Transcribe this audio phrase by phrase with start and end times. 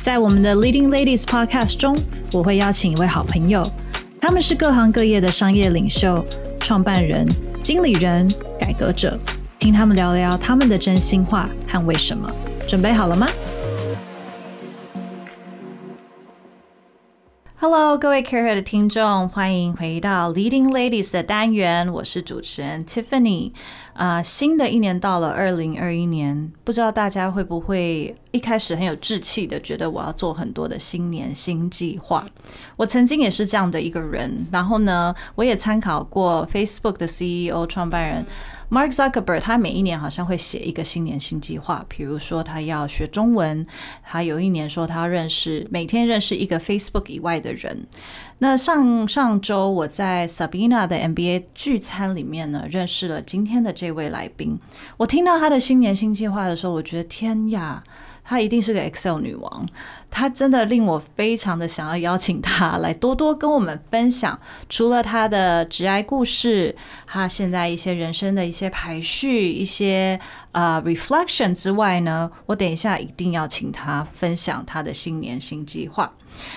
[0.00, 1.94] 在我们的 Leading Ladies Podcast 中，
[2.32, 3.62] 我会邀请一位好朋友，
[4.20, 6.24] 他们是各行各业的商业领袖、
[6.60, 7.26] 创办人、
[7.62, 8.26] 经理人、
[8.58, 9.18] 改革者，
[9.58, 12.30] 听他们聊聊他们的真心话和为什么。
[12.66, 13.26] 准备好了吗
[17.60, 23.52] ？Hello，各位 Care 的听众，欢迎回到 Leading Ladies 的单元，我是主持人 Tiffany。
[23.98, 32.24] 啊、新的一年到了，二零二一年，不知道大家会不会一开始很有志气的觉得我要做很多的新年新计划。
[32.76, 38.24] 我曾经也是这样的一个人，然后呢，我也参考过 Facebook 的 CEO 创办人。
[38.70, 43.66] Mark Zuckerberg 他每一年好像会写一个新年新计划，比如说他要学中文，
[44.02, 47.86] 他有一年说他认识每天认识一个 Facebook 以外的人。
[48.40, 54.58] 那上上周我在 Sabina 的 MBA 聚餐里面呢，认识了今天的这位来宾。
[54.98, 57.82] 我听到他的新年新计划的时候，我觉得天呀！
[58.28, 59.66] 她一定是个 Excel 女王，
[60.10, 64.38] 她真的令我非常的想要邀请她来多多跟我们分享，
[64.68, 66.76] 除了她的职涯故事，
[67.06, 70.20] 她现在一些人生的一些排序、一些
[70.52, 76.12] 呃 reflection 之外呢，我等一下一定要请她分享她的新年新计划。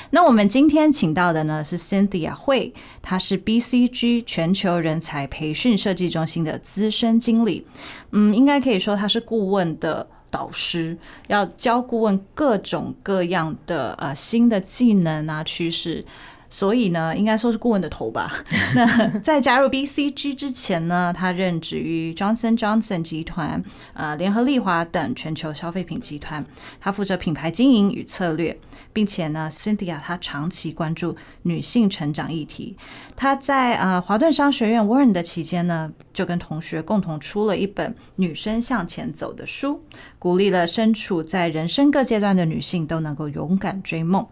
[0.09, 7.65] 那我们今天请到的呢是 Cynthia 慧，她是 BCG 全球人才培训设计中心的资深经理，
[8.11, 10.05] 嗯，应该可以说她是顾问的。
[10.31, 16.03] 导师要教顾问各种各样的呃新的技能啊趋势，
[16.49, 18.33] 所以呢，应该说是顾问的头吧。
[18.75, 23.61] 那在加入 BCG 之前呢，他任职于 Johnson Johnson 集团、
[23.93, 26.43] 呃联合利华等全球消费品集团，
[26.79, 28.57] 他负责品牌经营与策略。
[28.93, 32.77] 并且呢，Cynthia 她长期关注女性成长议题。
[33.15, 39.81] 她在呃华顿商学院 Warren 的期间呢，就跟同学共同出了一本《女生向前走》的书，
[40.19, 44.27] 鼓励了身处在人生各阶段的女性都能够勇敢追梦。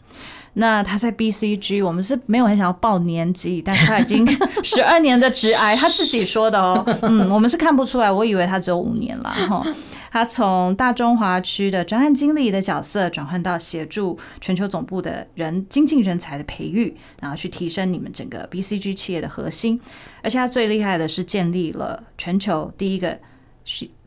[0.60, 4.28] 那他在 BCG，我们是没有很想要报年纪，但是他已经
[4.62, 6.84] 十二年的职涯，他自己说的哦。
[7.02, 9.66] 嗯，我们是看不出来，我以为他只有五年了哈。
[10.12, 19.80] 他从大中华区的专案经理的角色转换到协助全球总部的人精进人才的培育，然后去提升你们整个 BCG 企业的核心。
[20.22, 23.18] 而且他最厉害的是建立了全球第一个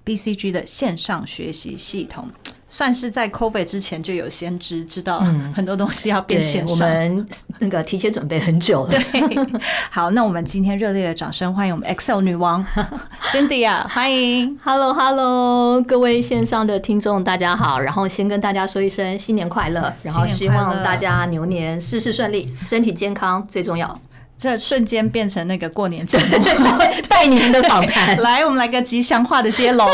[0.05, 2.29] BCG 的线上学习系统。
[2.73, 5.23] 算是在 COVID 之前就有先知，知道
[5.55, 6.89] 很多东西要变线上。
[6.89, 7.29] 我们
[7.59, 8.91] 那个提前准备很久了。
[8.91, 9.61] 对，
[9.93, 12.65] 好，那我们今天热烈的掌声欢迎我们 Excel 女王
[13.31, 14.59] Cynthia，欢迎。
[14.65, 24.01] Hello Hello，各位线上的听众大家好，然后先跟大家说一声新年快乐，然后希望大家牛年事事顺利，身体健康最重要。
[24.43, 26.25] 这瞬间变成那个过年节目
[27.09, 29.89] 拜年的访谈， 来，我们来个吉祥话的接龙。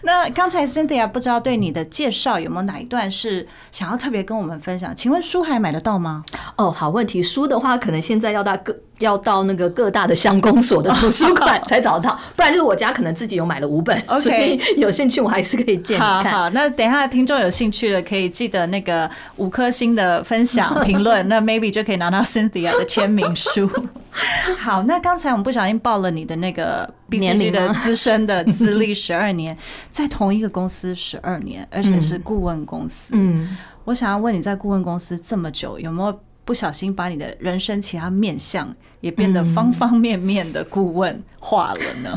[0.00, 4.96] 那刚才 Cynthia 不知道对你的介绍有没有哪一段是想要特别跟我们分享？
[4.96, 6.24] 请问书还买得到吗？
[6.56, 8.74] 哦，好问题，书的话可能现在要到各。
[8.98, 16.24] 要到那个各大的乡公所的图书馆才找得到， 不然就是我家可能自己有买了五本，okay, 所以有兴趣我还是可以借你看。
[16.24, 23.70] 好，好，那等一下听众有兴趣的可以记得那个五颗星的分享评论， 那 maybe 就可以拿到 Cynthia 的签名书。
[24.58, 29.54] 好，那刚才我们不小心报了你的那个 BCG 的资深的资历十二年，
[29.90, 33.12] 在同一个公司十二年，而且是顾问公司。
[33.14, 36.18] 嗯，我想要问你在顾问公司这么久，有没有？
[36.46, 42.16] 不小心把你的人生其他面向也变得方方面面的顾问化了呢？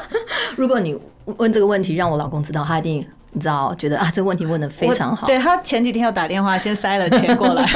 [0.54, 5.26] 如果你问这个问题，让我老公知道，他一定你知道觉得啊，这个问题问的非常好。
[5.26, 7.66] 对，他前几天要打电话先塞了钱过来。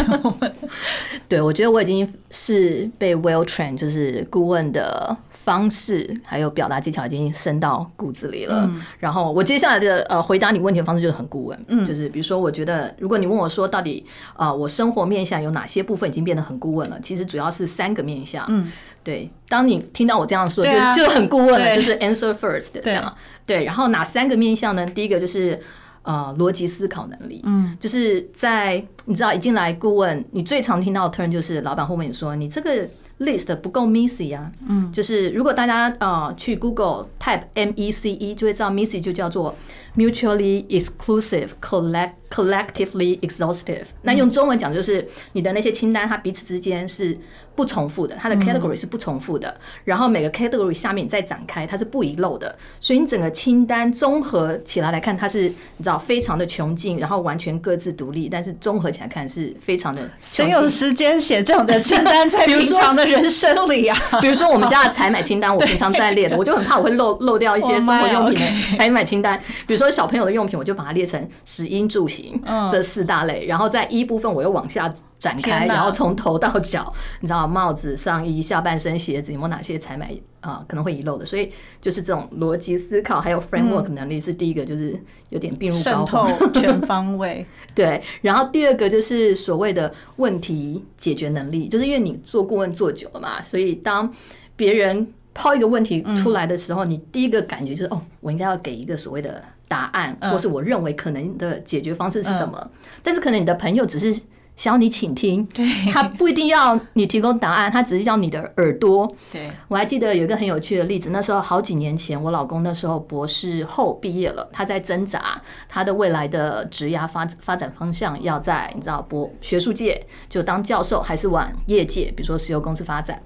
[1.27, 5.17] 对，我觉得我已经是被 well trained，就是顾问的。
[5.45, 8.63] 方式还有表达技巧已经深到骨子里了。
[8.65, 16.99] 嗯、然后我接下来的呃回答你问题的方式就是很顾问，嗯，就是比如说，我觉得如果你问我说到底啊、呃，我生活面向有哪些部分已经变得很顾问了？
[17.01, 18.47] 其实主要是三个面向。
[18.49, 19.29] 嗯，对。
[19.47, 23.15] 当你听到我这样说，啊、就就很顾问了，就是 answer first 这样。
[23.45, 23.65] 对。
[23.65, 24.87] 然后哪三个面向呢？
[24.87, 25.61] 第一个就是
[26.03, 27.43] 呃逻辑思考能力。
[27.45, 32.89] 嗯，就是在你知道一进来顾问，你最常听到的 turn 就是老板会问你说，你这个。
[33.19, 34.51] List 不够 Missy 啊。
[34.69, 39.55] 嗯，就是如果大家呃去 Google type M E C E，就会知道 Missy 就叫做
[39.97, 43.85] mutually exclusive collect collectively exhaustive。
[44.03, 47.17] 那用中文讲就是你的那些清单，它彼此之间是
[47.55, 49.57] 不重复的，它的 category 是不重复的。
[49.85, 52.57] 然后每个 category 下面你再展开，它是不遗漏的。
[52.81, 60.03] 所以你整个清单综合起来来看，它是你知道非常的穷尽，然后完全各自独立，但是综合起来看是非常的。
[60.21, 63.97] 谁有时间写这样的清单 在平常的人生里啊？
[64.21, 69.41] 比如说我们家的采买清单，我平常在列的，我就很怕我会漏漏掉一些生活用品的采买清单。
[69.69, 72.41] 比如说小朋友的用品，我就把它列成食衣住行
[72.71, 74.93] 这四大类，然后在一部分我又往下。
[75.17, 76.93] 展开，然后从头到脚，
[77.23, 81.25] 你知道帽子、上衣、下半身、鞋子有没有哪些采买啊、呃、可能会遗漏的？
[81.25, 81.51] 所以
[81.81, 84.95] 就是这种逻辑思考还有 framework 能力是第一个，就是
[85.31, 87.47] 有点病入膏透 全方位。
[87.75, 94.13] 对，然后第二个就是所谓的问题解决能力，就是因为你做顾问做久了嘛，所以当
[94.57, 99.43] 别人抛一个问题出来的时候，你第一个感觉就是哦，我应该要给一个所谓的
[99.79, 102.71] 答案，或是我认为可能的解决方式是什么？
[103.03, 104.21] 但是可能你的朋友只是。
[104.57, 105.45] 想要你倾听，
[105.93, 109.13] 他不一定要你提供答案，他只是要你的耳朵。
[109.33, 123.21] 对，我还记得有一个很有趣的例子，那时候好几年前，我老公那时候博士后毕业了，他在挣扎他的未来的职涯发发展方向，要在你知道博学术界就当教授，还是往业界，比如说石油公司发展。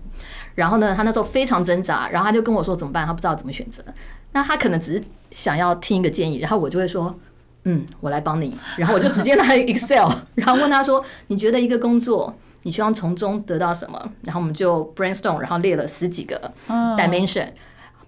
[0.55, 3.85] 然后呢，他那时候非常挣扎，然后他就跟我说怎么办，他不知道怎么选择。
[4.33, 7.19] 那他可能只是想要听一个建议，然后我就会说。
[7.65, 8.57] 嗯，我来帮你。
[8.79, 17.49] 然后我就直接拿 Excel，然后问他说：“你觉得一个工作，你希望从中得到什么？”然后我们就 brainstorm，然后列了十几个 dimension，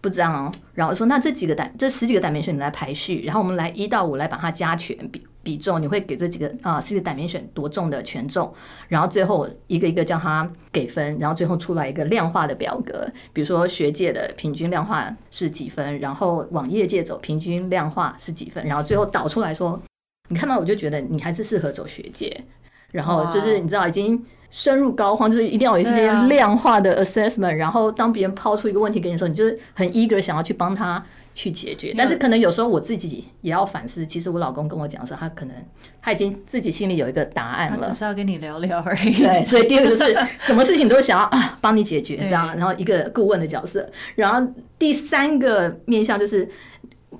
[0.00, 0.52] 不知道哦。
[0.72, 8.52] 然后说：“那这几个 dim 这十几个 dimension 你来排序，然后我们来一到五来把它加权比。”比重，你会给这几个啊，四个 dimension 多重的权重，
[8.88, 19.80] 然后最后一个一个叫他给分，然后最后出来一个量化的表格，比如说学界的平均量化是几分，然后往业界走平均量化是几分，然后最后导出来说，
[20.28, 22.44] 你看到我就觉得你还是适合走学界，
[22.90, 31.02] 然后就是你知道已经深入膏肓，就是一定要有一些量化的 assessment，然后当别人抛出一个问题给你的时候，你就是很 eager 想要去帮他。
[31.32, 34.04] 去解决，但是可能有时候我自己也要反思。
[34.04, 35.54] 其实我老公跟我讲说，他可能
[36.02, 39.18] 他已经自己心里有一个答案了，他只是要跟你聊聊而已。
[39.18, 43.88] 对，所以第二个就是 什么事情都想要啊帮你解决这样，然后一个顾问的角色。
[44.16, 46.48] 然后第三个面向就是，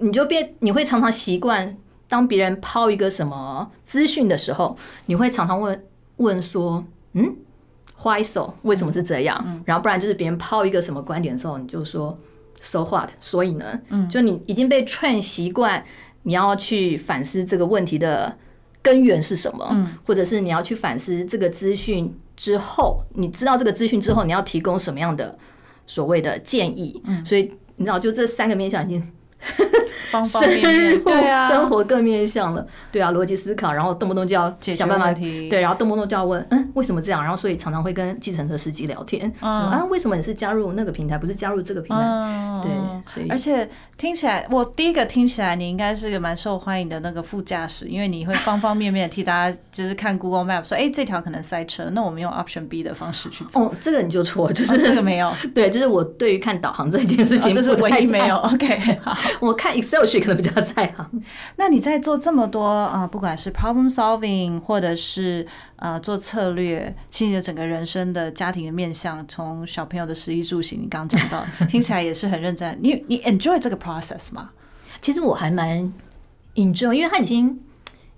[0.01, 1.77] 你就变你会常常习惯，
[2.09, 5.85] 当别人抛一个什么资讯的时候，你会常常问
[6.17, 7.37] 问说，嗯
[8.03, 8.55] ，why so？
[8.63, 9.63] 为什么是这样？
[9.65, 12.19] 然后不然就是别人抛一个什么观点的时候，你就说。
[12.61, 13.11] So what？
[13.21, 15.83] 所以呢，就你已经被 train 习惯，
[16.23, 18.37] 你要去反思这个问题的
[18.83, 25.39] 根源是什么，或者是你要去反思这个资讯之后，你知道这个资讯之后，你要提供什么样的
[25.87, 27.03] 所谓的建议。
[27.25, 29.13] 所以你知道，就这三个面向已经。
[30.11, 30.65] 方方面面。
[30.65, 31.05] 深入
[31.49, 37.23] 生活各面向了，对啊，逻辑思考，然后动不动就要想办法，对，然后动不动就要问，嗯，为什么这样？
[37.23, 42.61] 然后所以常常会跟计程车司机聊天，嗯，啊，为什么你是加入那个平台，不是加入这个平台？
[42.63, 42.71] 对，
[43.13, 53.61] 所以而且听起来，我第一个听起来你应该是个蛮受欢迎的那个副驾驶，因为你会方方面面替大家，就是看 Google Map 说，哎，这条可能塞车，那我们用 Option B 的方式去走。
[53.61, 58.37] 哦，这个你就错，就是这个没有， 对，就是我对于看导航这件事情，这是唯一没有。
[58.37, 60.01] OK，好， 我看 Excel。
[60.21, 61.23] 可能比较在行。
[61.57, 65.47] 那你在做这么多啊，不管是 problem solving，或者是
[65.77, 72.79] 呃做策略，其实你的整个人生的家庭的面向，从小朋友的食衣住行，你刚刚讲到，听起来也是很认真。
[72.83, 74.51] 你 你 enjoy 这个 process 吗？
[75.01, 75.93] 其实我还蛮
[76.55, 77.61] enjoy，因为它已经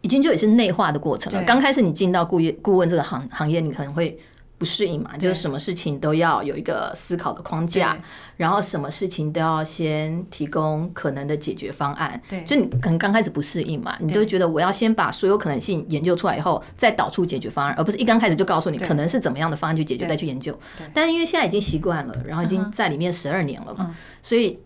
[0.01, 1.43] 已经就也是内化的过程了。
[1.45, 4.19] 刚开始你进到顾业顾问这个行行业，你可能会。
[4.63, 7.99] 不适应嘛，就是什么事情都要有一个思考的框架，
[8.37, 12.23] 然后什么事情都要先提供可能的解决方案。
[12.31, 20.57] 对，就你可能刚开始不适应嘛，你都觉得我要先把所有可能性研究出来以后，再导出解决方案，而不是一刚开始就告诉你可能是怎么样的方案去解决，再去研究。
[20.95, 23.93] 但是因为现在已经习惯了，然后已经在里面十二年了嘛，
[24.23, 24.61] 所以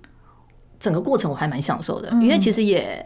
[0.78, 3.02] 整个过程我还蛮享受的，因为其实也。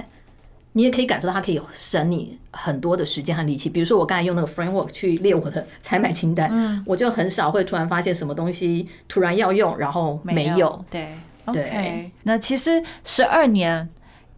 [0.73, 3.69] 你也可以感受到它可以省你很多的时间和力气。
[3.69, 10.53] 比如说，我刚才用那个 framework 去列我的采买清单，嗯，我就很少会突然发现什么东西突然要用，然后没有。
[10.55, 11.09] 没有对
[11.53, 12.11] 对，okay.
[12.23, 13.89] 那其实十二年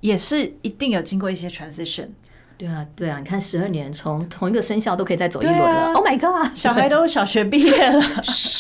[0.01, 2.09] 也是一定有经过一些 transition。
[2.63, 5.65] 对啊，对啊，你看十二年，从同一个生肖都可以再走一轮了。
[5.67, 8.01] 啊、Oh my god，小孩都小学毕业了。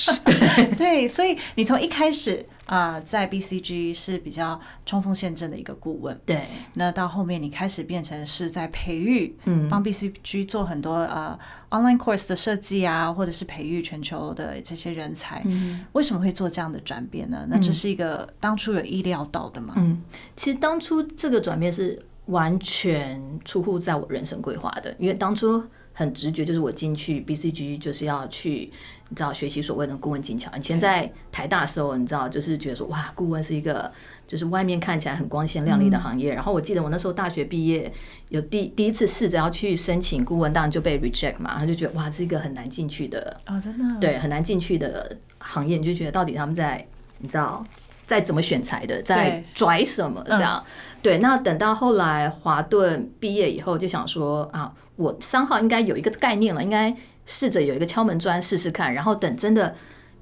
[0.26, 6.20] 对对，所以你从一开始啊、呃，在 BCG 是比较冲锋陷阵的一个顾问。
[6.26, 11.38] 对，那到后面你开始变成是在培育，嗯，帮 BCG 做很多呃
[11.70, 15.42] online course 的设计啊，或者是培育全球的这些人才。
[15.44, 17.46] 嗯，为什么会做这样的转变呢？
[17.48, 19.74] 那这是一个当初有意料到的吗？
[19.76, 20.02] 嗯，
[20.34, 22.02] 其实当初这个转变是。
[22.26, 25.62] 完全出乎在我人生规划的，因为当初
[25.92, 28.70] 很直觉，就是我进去 BCG 就是要去，
[29.08, 30.50] 你知道学习所谓的顾问技巧。
[30.56, 33.92] 以前在台大的时候，你知道就是觉得说，哇，顾问是一个
[34.26, 36.32] 就是外面看起来很光鲜亮丽的行业。
[36.32, 37.92] 然后我记得我那时候大学毕业，
[38.30, 41.58] 有第第一次试着要去申请顾问，当然就被 reject 嘛。
[41.58, 46.86] 他就觉得哇，是一个很难进去的哦，真的对，很难进去的行业，你就觉得到底他们在
[47.18, 47.62] 你知道。
[48.02, 50.62] 在怎么选材的，在拽什么这样？
[51.02, 56.94] 对，那等到后来华顿毕业以后，就想说啊，我三号应该有一个概念了，应该
[57.26, 58.92] 试着有一个敲门砖试试看。
[58.92, 59.74] 然后等真的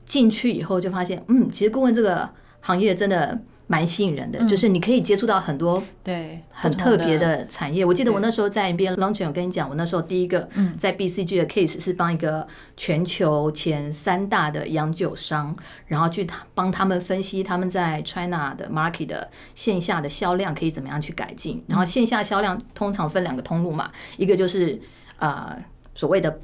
[0.05, 2.29] 进去以后，就发现，嗯，其实顾问这个
[2.61, 3.41] 行业真的。
[3.71, 7.85] 蛮吸引人的，就是你可以接触到很多对很特别的产业。
[7.85, 12.45] 我记得我那时候在 MBA Launching，我跟你讲，我那时候第一个在 BCG 的 case 是帮一个
[12.77, 15.55] 全球前三大的洋酒商，
[15.87, 21.63] 然后去帮他们分析他们在 China 的 market 的线下的销量可以怎么样去改进。
[21.69, 24.81] 然后线下销量通常分两个通路嘛，一个就是
[25.19, 25.57] 呃
[25.95, 26.41] 所谓的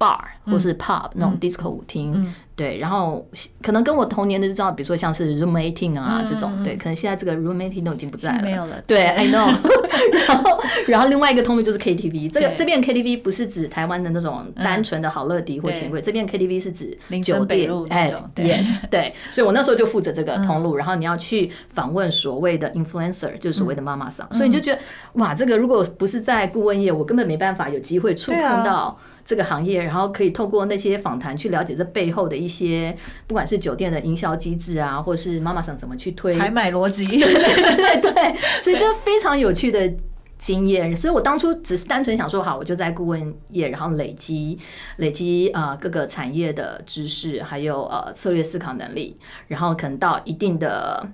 [0.00, 2.34] bar 或是 pub 那种 disco 舞厅。
[2.56, 3.26] 对，然后
[3.62, 8.78] 可能跟我童年的就知道，比如说像是 roomating 啊这种，对，可能现在这个 Room 18都已经不在了，没有了。
[8.86, 9.50] 对，I know。
[10.28, 19.14] 然后，然后另外一个通路就是 KTV，这个这边 KTV 不是指台湾的那种单纯的好乐迪或钱柜，这边 KTV 是指酒店，哎，Yes，对。
[19.30, 24.78] 所以我那时候就负责这个通路，然后你要去访问所谓的 influencer，就是所谓的妈妈桑，所以你就觉得
[25.14, 28.98] 哇，这个如果不是在顾问业，我根本没办法有机会触碰到。
[29.24, 32.96] 这个行业，然后可以透过那些访谈去了解这背后的一些，
[33.26, 39.92] 不管是酒店的营销机制啊，或是妈妈桑怎么去推采买逻辑， 对对对对，所以这非常有趣的
[40.38, 40.96] 经验。
[40.96, 44.58] 所以我当初只是单纯想说，好，我就在顾问业，然后累积
[44.96, 49.16] 累积啊各个产业的知识，还有呃策略思考能力，
[49.48, 51.08] 然后可能到一定的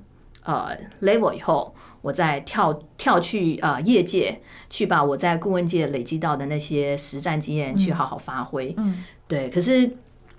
[0.44, 0.68] 呃
[1.02, 1.74] level 以后。
[2.06, 8.72] 我再跳跳去啊、呃，业界去把我在顾问界累积到的那些实战经验去好好发挥。
[8.78, 9.50] 嗯，对。
[9.50, 9.84] 可是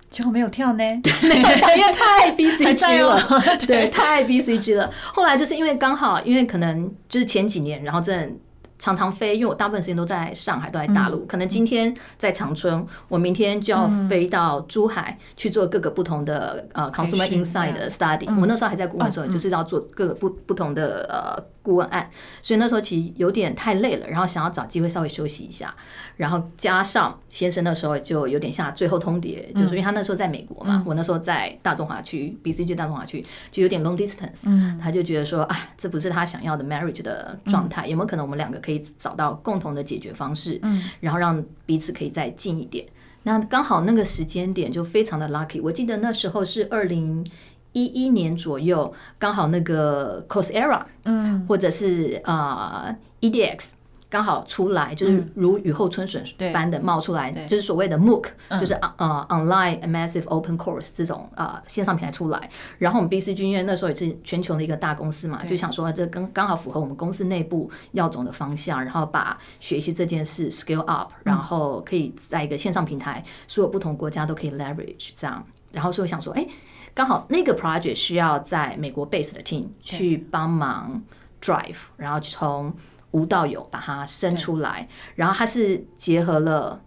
[0.08, 0.82] 结果没有跳呢，
[1.22, 3.22] 因为太 BCG 了，
[3.68, 4.90] 对，太 BCG 了。
[5.12, 8.38] 后来就是因为刚好，因为可能就是前几年，然后正。
[8.80, 11.26] 常常飞，因为我大部分时间都在上海，都在大陆。
[11.26, 18.32] 可能今天在长春，我明天就要飞到珠海去做各个不同的呃 consumer insight 的 study。
[18.40, 22.08] 我那时候还在顾问的时候，就是要做各个不不同的呃顾问案，
[22.42, 25.74] 所以那时候其实有点太累了，然后想要找机会稍微休息一下。
[26.16, 34.44] 然后加上先生那时候就有点下最后通牒，就是因为他那时候在美国嘛，我那时候在大中华区，BCG 大中华区就有点 long distance，
[34.78, 38.58] 他就觉得说啊，这不是他想要的 marriage 的状态，有没有可能我们两个？
[38.58, 42.84] 可以找到共同的解决方式，嗯，然后让彼此可以再近一点。
[43.22, 45.60] 那刚好那个时间点就非常的 lucky。
[45.62, 47.24] 我记得那时候是二零
[47.72, 53.72] 一一年左右，刚好那个 Coursera，嗯，或者是呃 EDX。
[54.10, 58.24] 刚好出来，就是如雨后春笋般的冒出来，就是所谓的 MOOC，
[58.58, 62.48] 就是呃 Online Massive Open Course 这种呃线上平台出来。
[62.78, 75.44] 然后我们 BCG 因为那时候也是全球的一个大公司嘛，就想说这刚刚好符合我们公司内部要走的方向，然后把学习这件事 scale up，然后可以在一个线上平台，所有不同国家都可以 leverage 这样。
[75.72, 76.46] 然后所以我想说，哎，
[76.94, 81.02] 刚好那个 project 需要在美国 base 的 team 去帮忙
[81.40, 82.72] drive，然后从
[83.10, 86.80] 无到有把它生出来，然后它是结合了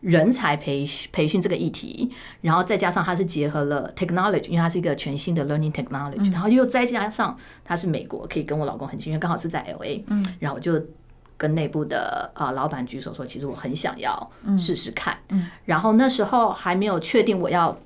[0.00, 10.24] 人才培培训这个议题，然后再加上它是结合了 technology，因为它是一个全新的 learning technology，然后又再加上它是美国，可以跟我老公很近，因为刚好是在 LA，嗯。
[10.38, 10.80] 然后我就
[11.36, 15.48] 跟内部的啊老板举手说，其实我很想要试试看，嗯。
[15.64, 17.76] 然后那时候还没有确定我要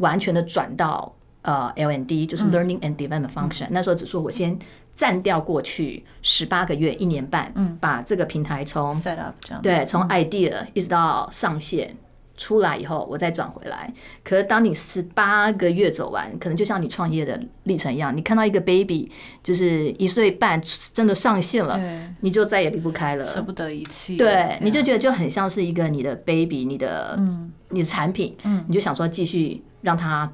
[0.00, 4.58] 完全的转到呃 LND，就是 learning and development function，那时候只说我先。
[4.92, 9.62] 暂掉过去十八个月，一年半，把这个平台从 set up 这样。
[9.62, 11.96] 对，从 idea 一直到上线
[12.36, 13.90] 出来以后，我再转回来。
[14.22, 19.10] 可是当你十八个月走完，可能就像你创业的历程一样，你看到一个 baby
[19.42, 20.60] 就是一岁半
[20.92, 21.80] 真的上线了，
[22.20, 24.18] 你就再也离不开了，舍不得一弃。
[24.18, 27.18] 对，你就觉得就很像是一个你的 baby，你的
[27.70, 30.30] 你的产品，你就想说继续让它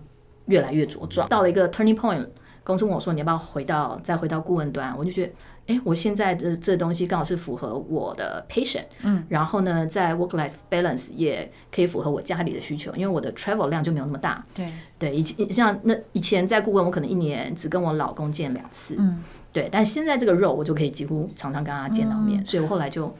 [0.46, 1.28] 越来越茁壮。
[1.28, 2.26] 到了一个 turning point。
[2.66, 5.32] 公司问我说：“你要不要回到再回到顾问端？”我就觉得
[5.68, 14.44] 哎，我现在的这东西刚好是符合我的 patient，嗯，然后呢，在 work-life balance 也可以符合我家里的需求，因为我的 travel 量就没有那么大。
[14.52, 19.22] 对对，以前像那以前在顾问，我可能一年只跟我老公见两次，嗯，
[19.52, 23.14] 对，但现在这个 role 我就可以几乎常常跟他见到面，嗯、所以我后来就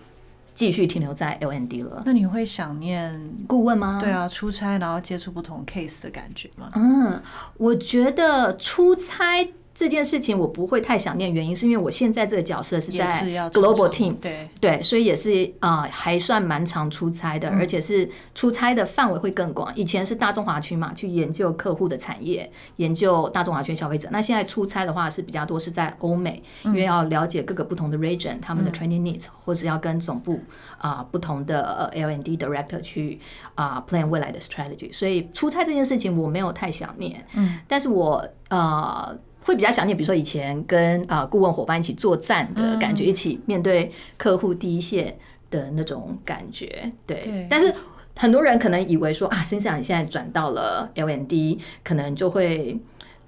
[0.57, 2.03] 继续停留在 LND 了。
[2.05, 3.99] 那你会想念顾问吗？
[4.01, 6.71] 对啊，出差然后接触不同 case 的感觉吗？
[6.75, 7.23] 嗯，
[7.59, 9.47] 我觉得出差。
[9.77, 13.07] 这件事情我不会太想念，原因是因为我现在这个角色是在
[13.51, 19.71] global team，对对，所以也是啊、呃，还算蛮常出差的，而且是出差的范围会更广。
[19.77, 24.09] 以前是大中华区嘛，去研究客户的产业，研究大中华区消费者。
[24.11, 30.41] 那现在出差的话是比较多是在欧美，因为要了解各个不同的 region 他们的 training needs，或者要跟总部
[30.79, 33.21] 啊、呃、不同的 L n d director 去
[33.55, 34.91] 啊、呃、plan 未来的 strategy。
[34.91, 39.15] 所以出差这件事情我没有太想念，嗯，但是我呃。
[39.47, 45.17] 会比较想念，比如说以前跟啊顾问伙伴一起作战的感觉，一起面对客户第一线
[45.53, 46.91] 的那种感觉。
[47.07, 47.73] 对，但是
[48.17, 52.77] 很多人可能以为说啊，Cynthia 你现在转到了 LND，可能就会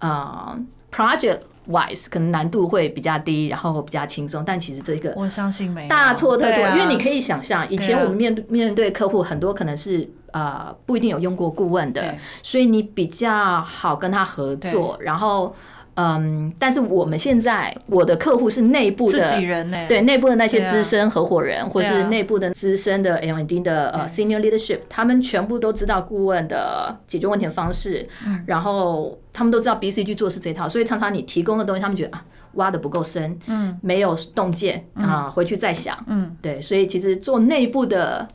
[0.00, 0.58] 啊
[0.90, 4.44] project wise 可能难度会比较低，然后比较轻松。
[4.44, 15.54] 但其实这个我相信没大错特错，因为你可以想象，以前我们面对面对客户很多可能是啊不一定有用过顾问的，所以你比较好跟他合作，然后。
[15.98, 32.24] 嗯，但是我们现在我的客户是内部的，自己人欸、对内部的那些资深合伙人，啊、或是内部的资深的 L&D 的呃 senior leadership，他们全部都知道顾问的解决问题的方式，嗯、然后他们都知道 BCG 做事这套，所以常常你提供的东西，他们觉得啊
[32.54, 38.28] 挖的不够深，嗯，没有洞见啊，回去再想，嗯，对，所以其实做内部的。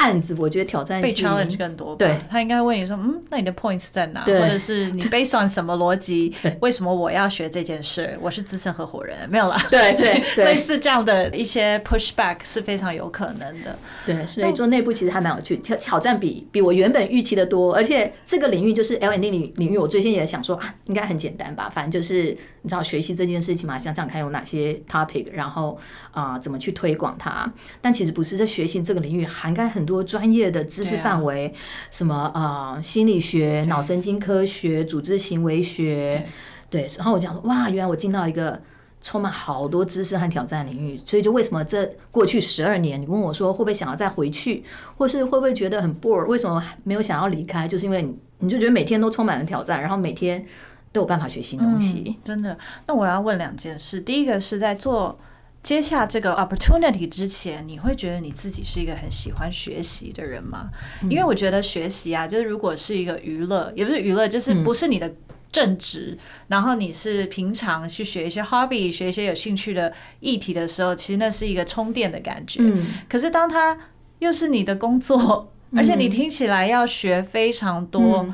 [0.00, 4.24] 案子我觉得挑战被 challenge 更多，对，他应该问你说，嗯，那你的 points 在哪？
[4.24, 6.34] 或者是你 based on 什么逻辑？
[6.60, 8.18] 为什么我要学这件事？
[8.20, 9.62] 我是资深合伙人，没有啦。
[9.70, 13.78] 对对对， 类似这样的一些 pushback 是非常有可能的。
[14.06, 25.78] 对，所以做内部其实还蛮有趣，挑挑战比比我原本预期的多，而且这个领域就是 L N D 领领域，我最先也想说啊，应该很简单吧，反正就是你知道学习这件事情嘛，想想看有哪些 topic，然后
[26.12, 27.50] 啊、呃、怎么去推广它。
[27.80, 30.60] 但其实不是，在学习这个领域涵盖很多专业的。
[30.70, 31.52] 知识范围，
[31.90, 36.24] 什么啊、呃，心理学、脑神经科学、组织行为学，
[36.70, 36.86] 对。
[36.96, 38.62] 然后我讲说，哇，原来我进到一个
[39.00, 40.96] 充满好多知识和挑战领域。
[41.04, 44.62] 所以，就为什么这过去十二年，你问我说会不会想要再回去，
[44.96, 46.24] 或是会不会觉得很 bore？
[46.26, 47.66] 为什么没有想要离开？
[47.66, 50.46] 就是因为你，你就觉得每天都充满了挑战，然后每天
[50.92, 52.04] 都有办法学新东西。
[52.06, 52.56] 嗯，真的。
[52.86, 55.18] 那我要问两件事，第一个是在做。
[55.62, 60.70] 接下这个 opportunity 之前，你会觉得你自己是一个很喜欢学习的人吗？
[61.08, 65.12] 因为我觉得学习啊，就是如果是一个娱乐，也不是娱乐，就是不是你的
[65.52, 66.16] 正职，
[66.48, 72.62] 然后你是平常去学一些 hobby，学一些有兴趣的议题的时候，其实那是一个充电的感觉。
[73.08, 73.76] 可是当它
[74.20, 78.26] 又是你的工作，而且你听起来要学非常多。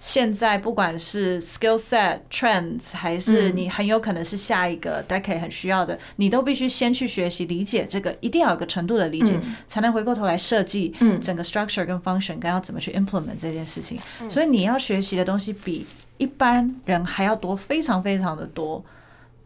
[0.00, 14.00] 现在不管是 skill set trends，还是你很有可能是下一个 decade 很需要的，你都必须先去学习理解这个，一定要有个程度的理解，才能回过头来设计整个 structure 跟 function，跟要怎么去 implement 这件事情。
[14.28, 15.86] 所以你要学习的东西比
[16.16, 18.82] 一般人还要多，非常非常的多。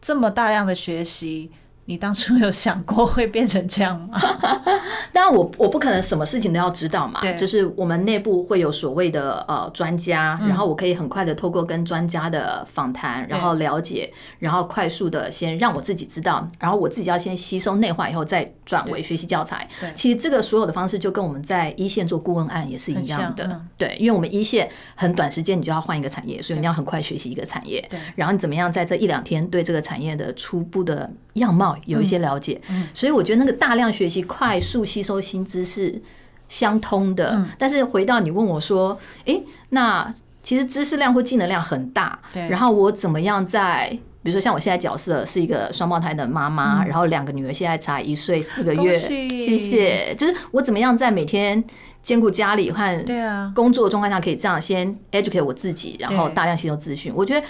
[0.01, 1.51] 这么大量的学习。
[1.87, 4.19] 你当初有想过会变成这样吗？
[5.13, 7.21] 当然，我我不可能什么事情都要知道嘛。
[7.21, 19.69] 对，就是我们内部会有所谓的呃专家，然后我可以很快的透过跟专家的访谈，然后了解，然后快速的先让我自己知道，然后我自己要先吸收内化以后再转为学习教材。
[19.81, 23.61] 对，其实这个所有的方式就跟我们在一线做顾问案也是一样的。
[23.77, 27.87] 对，因为我们一线很短时间你就要换一个产业，所以你要很快学习一个产业。
[27.91, 31.74] 对，然后你怎么样在这一两天对这个产业的初步的样貌。
[31.87, 32.61] 有一些了解，
[32.93, 36.01] 所以我觉得那个大量学习、快速吸收新知识
[36.49, 37.45] 相通的。
[37.59, 43.89] 但是回到你问我说，诶，那其实知识量或技能量很大，对然后我怎么样在，
[44.23, 50.15] 比如说像我现在角色是一个双胞胎的妈妈，然后两个女儿现在才一岁四个月，谢谢。
[50.17, 51.63] 就是我怎么样在每天
[52.03, 57.13] 兼顾家里和对啊工作状况下，可以这样先 educate 我自己，然后大量吸收资讯。
[57.17, 57.47] 我觉得。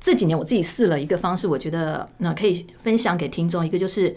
[0.00, 3.64] 这几年我自己试了一个方式，我觉得那可以分享给听众。
[3.66, 4.14] 一个就是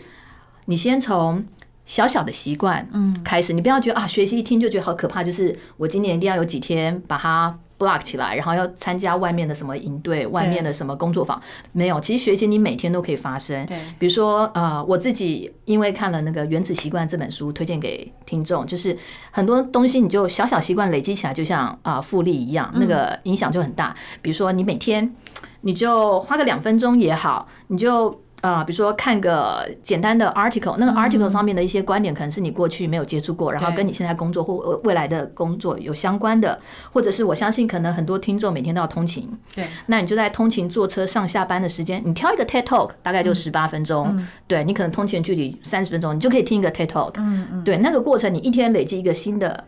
[0.65, 1.43] 你先从
[1.85, 11.41] 小小的习惯嗯开始，你不要觉得啊学习一听就觉得好可怕，就是我今年一定要有几天把它 block 起来，然后要参加外面的什么营队、外面的什么工作坊。
[11.71, 13.65] 没有，其实学习你每天都可以发生。
[13.65, 18.95] 对，比如说呃，我自己因为看了那个《原子习惯》这本书，推荐给听众，就是
[19.31, 23.95] 很多东西你就小小习惯累积起来，就像啊复利一样，那个影响就很大。
[24.21, 25.15] 比如说你每天。
[25.61, 28.09] 你就花个两分钟也好，你就
[28.41, 36.57] 啊、呃，比如说看个简单的 article，那个 article 上面的一些观点，可能是你过去没有接触过，然后跟你现在工作或未来的工作有相关的，
[36.93, 44.17] 或者是我相信可能很多听众每天都要通勤，对，那你就在通勤坐车上下班的时间，你挑一个 TED Talk，大概就十八分钟，
[44.47, 49.65] 对，你可能通勤距离三十分钟，你就可以听一个 TED Talk，嗯嗯，对，那个过程你一天累积一个新的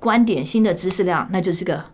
[0.00, 1.84] 观点、新的知识量，那就是个。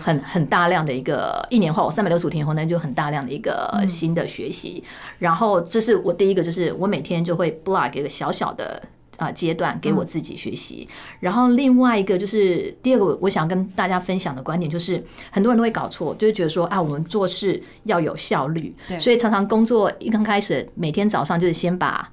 [0.00, 4.82] 很很大量的一个一年后三百六十五天后，那就很大量的一个新的学习。
[5.18, 8.82] 然后这是我第一个，就是我每天就会 block 一个小小的
[9.16, 10.88] 啊阶段给我自己学习。
[11.20, 22.10] 然后另外一个就是第二个，我想跟大家分享的观点就是，很多人都会搞错，就是觉得说啊，我们做事要有效率，所以常常工作一刚开始，每天早上就是先把。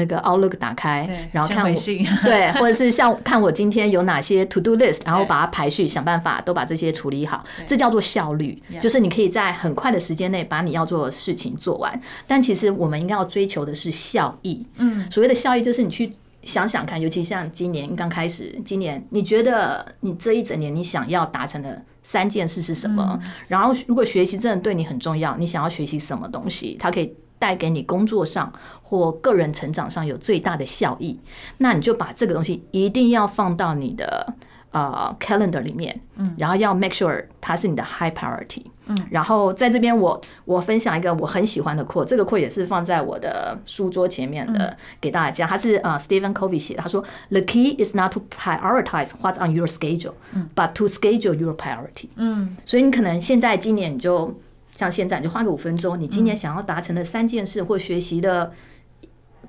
[0.00, 1.68] 那个 Outlook 打开，然后看我
[2.24, 12.00] 对，或者是像 看我今天有哪些 To Do List，然后把它排序，想办法都把这些处理好，这叫做效率，就是你可以在很快的时间内把你要做的事情做完。
[12.26, 14.66] 但其实我们应该要追求的是效益。
[14.76, 16.12] 嗯，所谓的效益就是你去
[16.44, 23.20] 想想看，尤其像今年刚开始，今年你觉得你这一整年你想要达成的三件事是什么？
[23.48, 27.14] 然后如果学习真的对你很重要，你想要学习什么东西，它可以。
[27.40, 31.18] 带给你工作上或个人成长上有最大的效益，
[31.58, 34.34] 那你就把这个东西一定要放到你的
[34.72, 47.82] 呃 calendar 里面，嗯，然后要 make sure 它是你的 high priority，嗯，然后在这边我我分享一个我很喜欢的 quote，这个 quote 也是放在我的书桌前面的，给大家，他是呃 Stephen Covey 写的，他说 The key
[47.82, 54.34] is not to prioritize what's on your schedule，but to schedule your priority，嗯，所以你可能现在今年你就。
[54.74, 58.52] 像现在你就花个五分钟，你今年想要达成的三件事或学习的，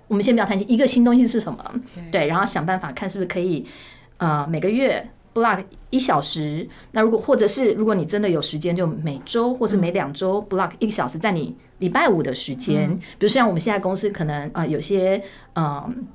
[0.07, 1.63] 我们先不要谈一个新东西是什么，
[2.11, 3.65] 对，然后想办法看是不是可以，
[4.17, 6.67] 呃，每个月 block 一小时。
[6.91, 15.21] 那如果或者是如果你真的有时间，就每周或是每两周 block 一个小时，在你礼拜五的时间，比如像我们现在公司可能啊有些
[15.55, 16.07] 嗯。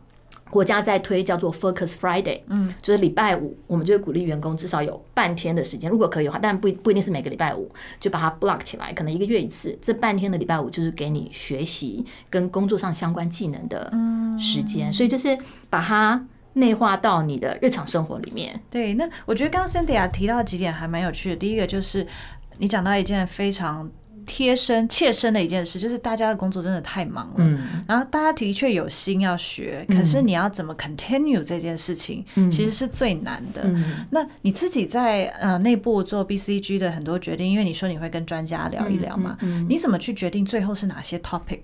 [0.48, 13.92] 国家在推叫做 Focus Friday，嗯，就是礼拜五，我们就会鼓励员工至少有半天的时间，如果可以的话，但不不一定是每个礼拜五，就把它 block 起来，可能一个月一次，这半天的礼拜五就是给你学习跟工作上相关技能的
[14.38, 15.36] 时间，所以就是
[15.68, 18.60] 把它内化到你的日常生活里面。
[18.70, 22.06] 对，那我觉得刚刚 Cynthia 提到几点还蛮有趣的，第一个就是
[22.58, 23.90] 你讲到一件非常。
[24.26, 33.62] 贴身、切身的一件事，就是大家的工作真的太忙了，嗯、然后大家的确有心要学，可是你要怎么 continue 这件事情，嗯、其实是最难的。
[33.64, 41.60] 嗯、那你自己在呃内部做 BCG 的很多决定，因为你说你会跟专家聊一聊嘛，你怎么去决定最后是哪些 topic，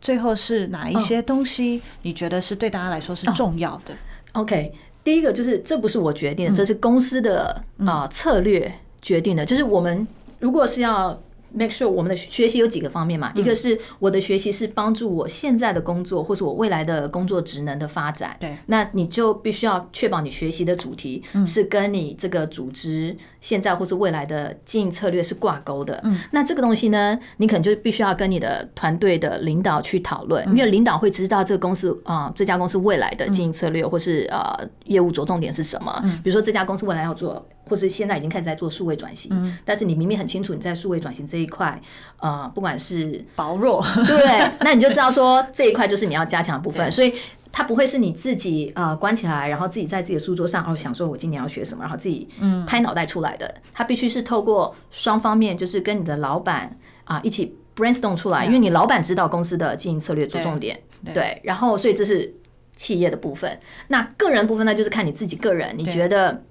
[0.00, 1.80] 最后是哪一些东西？
[2.02, 3.94] 你觉得是对大家来说是重要的？
[4.32, 4.72] 哦、OK，
[5.04, 10.06] 第一个就是这不是我决定的，这是公司的啊、呃、策略决定的，就是我们
[10.40, 11.18] 如果是要。
[11.56, 18.36] Make sure 我们的学习有几个方面嘛，一个是我的学习是帮助我现在的工作或是我未来的工作职能的发展。
[18.40, 26.00] 对，那你就必须要确保你学习的主题是跟你这个组织现在或是未来的经营策略是挂钩的。
[26.02, 36.02] 嗯，那这个东西呢，你可能就必须要跟你的团队的领导去讨论，因为领导会知道这个公司啊，这家公司未来的经营策略或是呃业务着重点是什么。
[36.24, 37.46] 比如说这家公司未来要做。
[37.68, 41.80] 或是现在已经开始在做数位转型，嗯、但是你明明很清楚你在数位转型这一块，
[42.18, 47.14] 呃，不管是薄弱，对，那你就知道说这一块就是你要加强的部分，所以
[47.50, 52.28] 它不会是你自己呃关起来，然后自己在自己的书桌上哦想说我今年要学什么，然后自己
[52.66, 60.78] 拍脑袋出来的，它必须是透过双方面，就是跟你的老板啊一起 brainstorm 出来，因为你老板知道公司的经营策略着重点，
[61.14, 62.34] 对，然后所以这是
[62.76, 66.42] 企业的部分，那个人部分呢，就是看你自己个人，你觉得。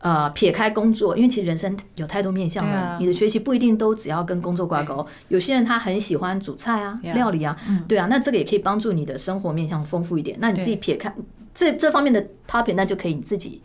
[0.00, 5.04] 呃，撇开工作，因为其实人生有太多面向了，啊、你的学习不一定都只要跟工作挂钩。
[5.26, 10.36] 有些人他很喜欢煮菜啊，料理啊，嗯、对啊，那这个也可以帮助你的生活面向丰富一点。
[10.40, 11.12] 那你自己撇开
[11.52, 13.60] 这这方面的 topic，那就可以你自己。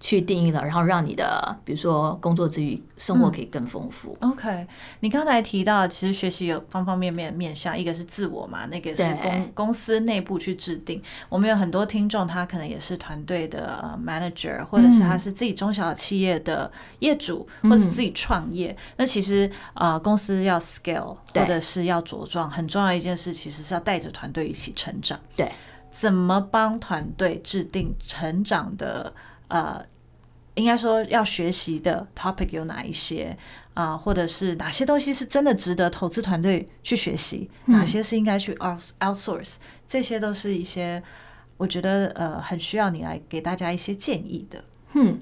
[0.00, 4.16] 去定义了，然后让你的比如说工作之余，生活可以更丰富。
[4.20, 4.66] 嗯、OK，
[5.00, 11.02] 你刚才提到，其实学习有方方面面面向，一个是自我嘛，那个是公公司内部去制定。
[11.28, 18.76] 我们有很多听众，他可能也是团队的 manager，或者是他是自己中小企业的业主，嗯、或者是自己创业。
[18.96, 25.18] 那其实啊、呃，公司要 scale 或者是要茁壮，很重要一件事，其实是要带着团队一起成长。
[25.34, 25.50] 对，
[25.90, 29.12] 怎么帮团队制定成长的？
[29.48, 29.84] 呃，
[30.54, 33.36] 应该说要学习的 topic 有哪一些
[33.74, 33.98] 啊、呃？
[33.98, 37.50] 或者是哪些东西是真的值得投资团队去学习？
[37.66, 39.56] 嗯、哪些是应该去 out outsource？
[39.86, 41.02] 这些都是一些
[41.56, 44.64] 我觉得呃很需要你来给大家一些建议的。
[44.94, 45.18] 嗯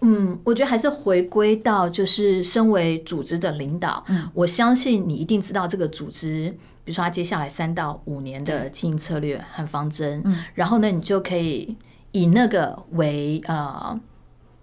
[0.00, 6.56] 嗯，我觉得还是回归到就是身为组织的领导，嗯，我相信你一定知道这个组织。
[6.84, 11.76] 比如说他接下来三到五年的经营策略和方针，然后呢，你就可以
[12.12, 13.98] 以那个为呃。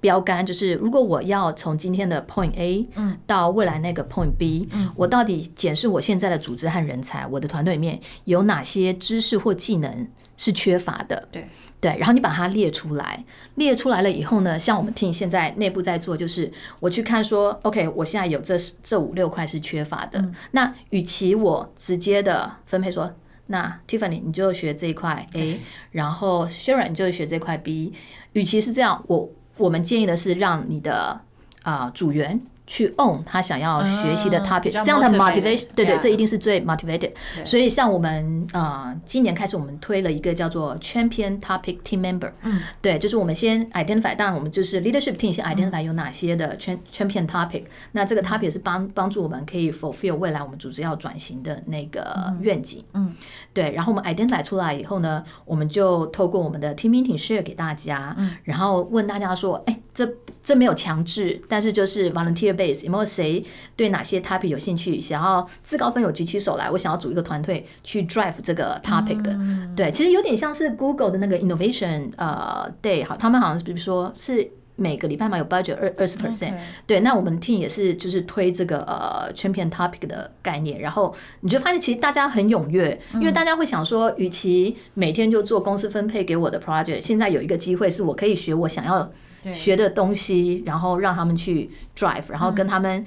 [0.01, 2.87] 标杆就是，如果我要从今天的 Point A
[3.25, 11.27] 到未来那个 Point B，嗯我到底检视我现在的组织和人才，我的团队里面有哪些知识或技能是缺乏的？
[11.31, 11.49] 对
[11.81, 23.11] 对，然后你把它列出来，列出来了以后呢，像我们 team 现在内部在做，就是我去看说，OK，我现在有这这五六块是缺乏的，那与其我直接的分配说，
[23.47, 25.59] 那 Tiffany 你就学这一块 A，
[25.91, 27.93] 然后 Sharon 你就学这块 B，
[28.33, 29.29] 与其是这样，我。
[29.57, 31.21] 我们建议的是让你的
[31.63, 32.41] 啊、呃、组员。
[32.67, 37.11] 去 own 他想要学习的 topic，这样的 motivation，对对，这一定是最 motivated。
[37.43, 50.15] 所以像我们啊，今年开始我们推了一个叫做 champion topic team member，嗯，对，就是我们先 identify，当然我们就是 leadership team 先 identify 有哪些的 champion topic，那这个 topic 是帮帮助我们可以 fulfill
[50.15, 53.13] 未来我们组织要转型的那个愿景，嗯，
[53.53, 60.05] 对，然后我们 identify 出来以后呢，我们就透过我们的 team meeting share 给大家，嗯，然后问大家说，哎，这
[60.45, 62.45] 这没有强制，但是就是 volunteer。
[62.55, 63.43] base 有没有谁
[63.75, 65.01] 对哪些 topic 有兴趣？
[65.01, 69.35] 想要自告奋勇举起手来，我想要组一个团队去 drive 这个 topic 的。
[69.75, 76.53] 对，其实有点像是 Google 的那个 Innovation 呃 Day 好，他们好像是比如说是每个礼拜嘛有 budget 二二十 percent。
[76.85, 89.11] 对，那我们 team 也是就是推这个呃 champion topic 的概念，然后你就发现其实大家很踊跃，因为大家会想说，与其每天就做公司分配给我的 project，现在有一个机会是我可以学我想要。
[89.53, 93.05] 学的东西，然后让他们去 drive，然后跟他们，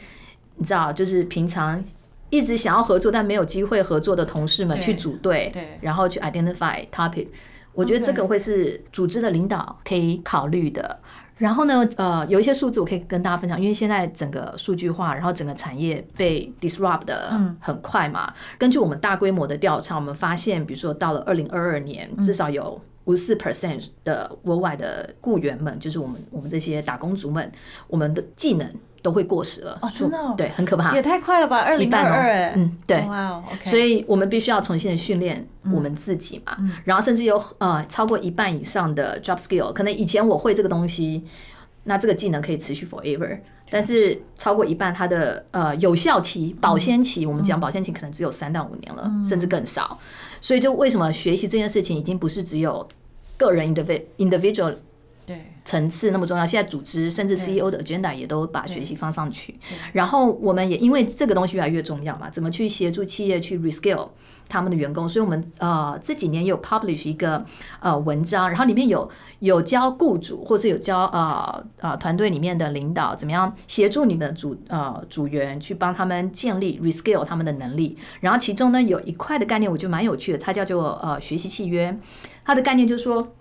[0.57, 1.83] 你知道，就是平常
[2.31, 7.29] 一直想要合作但没有机会合作的同事们去组队，对，然后去 identify topic。
[7.73, 10.99] 我觉得这个会是组织的领导可以考虑的。
[11.37, 18.35] 然后呢，呃，有一些数字我可以跟大家分享，因为现在整个数据化，然后整个产业被 disrupt 的很快嘛。
[18.59, 27.51] 根据我们大规模的调查，我们发现，比如说到了二零二二年，至少有五十四 percent 的国外的雇员们，就是我们我们这些打工族们，
[27.87, 29.79] 我们的技能都会过时了。
[29.81, 30.35] 哦，真的？
[30.37, 30.95] 对，很可怕。
[30.95, 31.61] 也太快了吧！
[31.61, 33.01] 二零二二，嗯，对。
[33.07, 33.65] 哇，OK。
[33.65, 36.55] 所以我们必须要重新的训练我们自己嘛。
[36.85, 41.25] 然后甚至有呃超过一半以上的 job skill，可能以前我会这个东西，
[41.89, 43.41] 那这个技能可以持续 forever。
[43.71, 49.99] 但是超过一半，它的呃有效期、保鲜期，我们讲保鲜期可能只有三到五年了，甚至更少。
[50.41, 52.89] 所以就为什么学习这件事情已经不是只有
[53.37, 54.79] 个人 individual 对
[55.65, 56.47] 层次那么重要？
[56.47, 59.59] 现在组织甚至 CEO 的 agenda 也都把学习放上去。
[59.93, 64.09] 然后我们也因为这个东西越来越重要嘛，怎么去协助企业去 reskill
[64.49, 65.09] 他们的员工？
[65.09, 67.45] 所以我们呃这几年有 publish 一个
[67.81, 69.11] 呃文章，然后里面有
[69.41, 77.99] 有教雇主或是有教呃呃团队里面的领导怎么样协助你们组呃组员去帮他们建立 reskill 他们的能力。
[78.21, 81.99] 然后其中呢有一块的概念我觉得蛮有趣的，它叫做呃学习契约。
[82.45, 83.35] 它的概念就是说。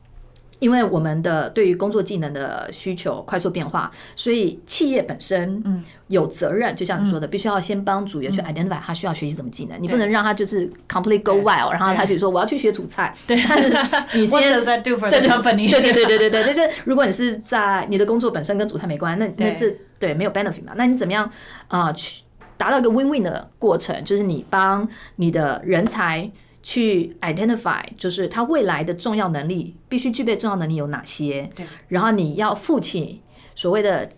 [0.60, 9.80] 因为我们的对于工作技能的需求快速变化，所以企业本身有责任，就像你说的，必须要先帮组员去 identify 他需要学习什么技能。
[9.80, 13.14] 你不能让他就是 complete go wild，然后他就说我要去学煮菜。
[13.28, 13.38] 对，
[14.16, 14.58] 你先
[15.70, 20.74] 对对对对对对，就是如果你是在你的工作本身跟煮菜没关系，那那这对没有 benefit 嘛？
[20.76, 21.30] 那你怎么样
[21.68, 21.92] 啊？
[21.94, 22.24] 去
[22.58, 26.32] 达到一个 win win 的过程，就是你帮你的人才。
[26.70, 31.50] 去 identify 就是他未来的重要能力必须具备重要能力有哪些？
[31.56, 33.22] 对，然后你要负起
[33.56, 34.10] 所谓的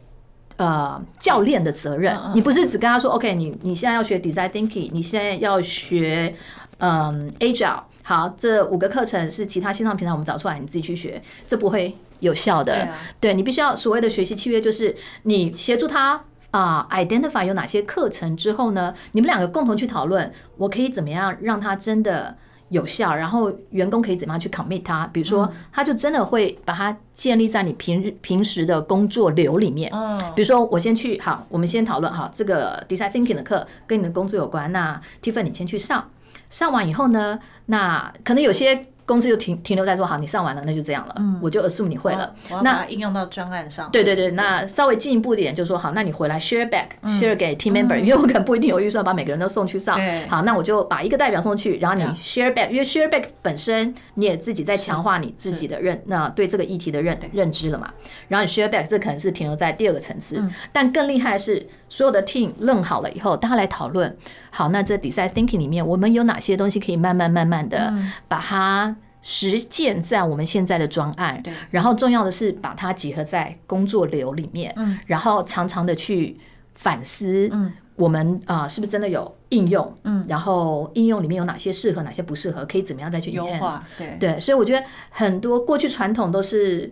[0.57, 6.33] 呃教练的责任，你不是只跟他说 OK，你你现在要学 design thinking，你现在要学
[6.79, 12.89] 嗯 agile，好，这五个课程是其他线上平台我们找出来，你自己去学，这不会有效的。
[13.19, 16.23] 对，你必须要所谓的学习契约，就是你协助他。
[16.51, 18.93] 啊、uh，identify 有哪些课程之后呢？
[19.11, 22.35] 你们两个共同去讨论，我可以怎么样让它真的
[22.69, 25.07] 有效，然后员工可以怎么样去 commit 它？
[25.13, 29.91] 比如说，他就真的会把它建立在你平日平时的工作流里面。
[29.93, 34.71] 嗯，比如说我先去，好，我们先讨论好这个 design thinking 的课跟你的工作有关。
[34.71, 36.09] 那 Tiffany 你先去上，
[36.49, 38.87] 上完以后呢，那可能有些。
[39.09, 42.31] 公司就停停留在说好，你上完了，那就这样了，嗯、我就 assume 你会了。
[42.61, 43.89] 那应用到专案上。
[43.91, 49.99] 对对对，那稍微进一步一点，就说好，那你回来 share back，share、嗯、给 team member，、嗯、因为我可能不一定有预算把每个人都送去上。
[50.27, 57.91] 好，那我就把一个代表送去，然后你 share back，、嗯、因为 share back 本身你也自己在强化你自己的认，那对这个议题的认认知了嘛。
[58.27, 64.15] 然后你 share back，这可能是停留在第二个层次，嗯、但更厉害的是所有的 team 认好了以后，大家来讨论。
[64.51, 67.93] 好，那这 design thinking 里面，我们有哪些东西可以慢慢慢慢的
[68.27, 74.73] 把它实践在我们现在的专案，然后重要的是把它结合在工作流里面，
[75.07, 76.37] 然后常常的去
[76.75, 79.93] 反思，嗯我们啊、呃，是不是真的有应用？
[80.05, 83.83] 嗯，然后应用里面有哪些适合，哪些不适合，可以怎么样再去优化？
[83.97, 86.89] 对对，所以我觉得很多过去传统都是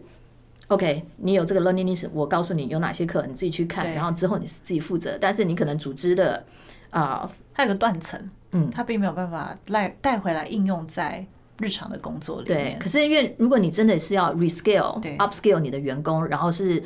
[0.68, 5.18] ，OK，你有这个 learning list，我告诉你有哪些课，你自己去看，然后之后你是自己负责。
[5.20, 6.46] 但是你可能组织的
[6.90, 11.26] 啊，呃、它有个断层，嗯，它并没有办法带带回来应用在。
[11.60, 16.82] 日常的工作里面，对，可是因为如果你真的是要 rescale、upscale 你的员工，然后是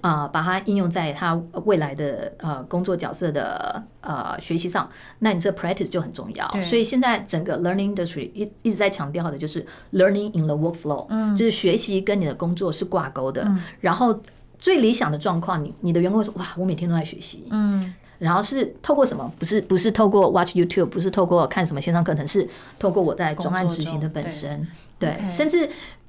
[0.00, 1.34] 啊、呃、把它应用在他
[1.64, 4.88] 未来的呃工作角色的呃学习上，
[5.20, 6.48] 那你这 practice 就很重要。
[6.60, 13.44] 所以现在整个 learning industry 一一直在强调的就是 learning in the workflow，嗯，就是学习跟你的工作是挂钩的。
[13.46, 14.20] 嗯、然后
[14.58, 17.94] 最理想的状况，你你的员工会说哇，我每天都在学习，嗯。
[18.18, 19.30] 然后是透过什么？
[19.38, 22.48] 不是不是透过 watch YouTube，不是透过看什么线上课程，是
[22.78, 24.66] 透过我在专案执行的本身。
[24.98, 25.66] 对.甚至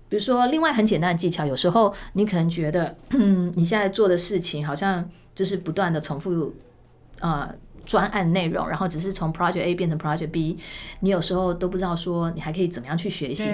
[0.09, 6.53] 比如说另外很简单的技巧，有时候你可能觉得，嗯， 你现在做的事情好像就是不断的重复，
[7.19, 7.53] 呃，
[7.85, 10.57] 专案内容，然后只是从 project A 变成 project B，
[11.01, 13.49] 你有时候都不知道说你还可以怎么样去学习。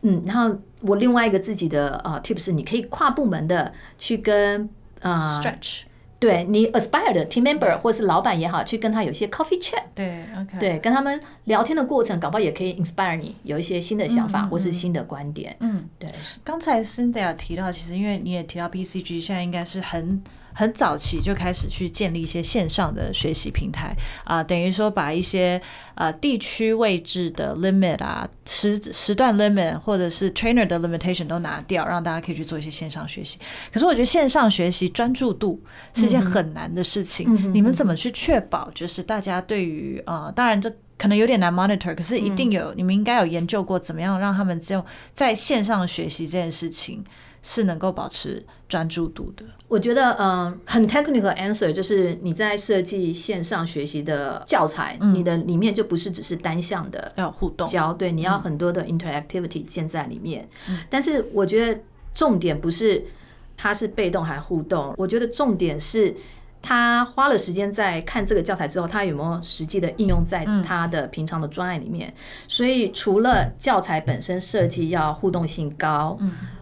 [0.00, 4.68] 嗯，然后我另外一个自己的呃 tips，你可以跨部门的去跟
[5.00, 5.82] 呃 stretch。
[6.20, 15.56] 对你 aspire 的 team member 或是老板也好，去跟他有些 coffee chat，对，OK，对，跟他们聊天的过程，搞不好也可以 inspire 你有一些新的想法或是新的观点。
[15.58, 16.08] 嗯，对。
[16.44, 20.22] 刚才 Cindy 有提到，其实因为你也提到 BCG 现在应该是很。
[20.52, 25.60] 很早期就开始去建立一些线上的学习平台啊、呃，等于说把一些
[25.94, 33.38] 呃地区位置的 limit 啊时时段 limit 或者是 trainer 的 limitation 都拿掉，让大家可以去做一些线上学习。
[33.72, 35.60] 可是我觉得线上学习专注度
[35.94, 44.84] 是一件很难的事情，嗯、你们怎么去确保就是大家对于呃，当然这可能有点难 monitor，可是一定有、嗯、你们应该有研究过怎么样让他们就
[45.14, 47.02] 在线上学习这件事情。
[47.42, 49.44] 是能够保持专注度的。
[49.68, 60.48] 我觉得，嗯，很 technical answer 就是你在设计线上学习的教材，嗯、你的里面就不是只是单向的要互动教，对，你要很多的 interactivity 建在里面。
[60.68, 61.80] 嗯、但是我觉得
[62.14, 63.04] 重点不是
[63.56, 66.14] 它是被动还互动，我觉得重点是。
[66.62, 72.12] 他花了时间在看这个教材之后，他有没有实际的应用在他的平常的专案里面？
[72.46, 76.18] 所以除了教材本身设计要互动性高，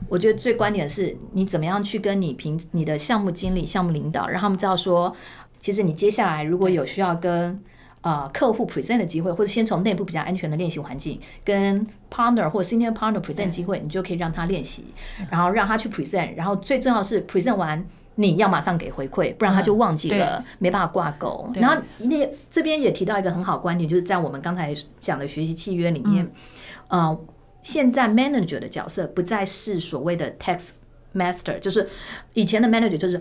[0.08, 5.14] 我觉得最关键的是你怎么样去跟你平你的项目经理、项目领导，让他们知道说，
[5.58, 7.62] 其实你接下来如果有需要跟
[8.00, 14.84] 啊客户 present 的机会，或者先从内部比较安全的练习环境跟 partner 或 senior partner present 机会，你就可以让他练习，
[15.30, 17.84] 然后让他去 present，然后最重要是 present 完。
[18.20, 21.48] 你要马上给回馈，不然他就忘记了，没办法挂钩。
[21.54, 26.28] 然后你这边也提到一个很好观点，就是在我们刚才讲的学习契约里面，
[26.88, 27.16] 呃，
[27.62, 30.70] 现在 manager 的角色不再是所谓的 task
[31.14, 31.88] master，就是
[32.34, 33.16] 以前的 manager 就是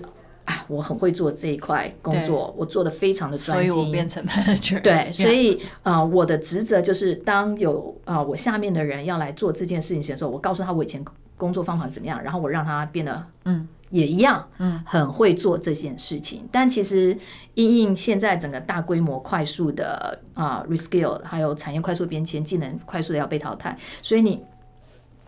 [0.45, 4.81] 啊，我很会做这一块工作，我做的非常的专精，所以我变成 manager。
[4.81, 11.03] 对，所以呃，我的职责就是当有啊我下面的人要来做这件事情的时候，我告诉他我以前
[11.35, 13.67] 工作方法怎么样，然后我让他变得嗯。
[13.89, 16.41] 也一样，嗯，很会做这件事情。
[16.43, 17.17] 嗯、但其实，
[17.53, 24.43] 因应现在整个大规模、快速的啊、uh, reskill，还有产业快速变迁，技能快速的要被淘汰，所以你